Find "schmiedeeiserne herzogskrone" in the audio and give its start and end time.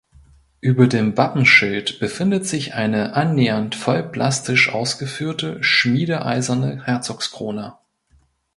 5.61-7.75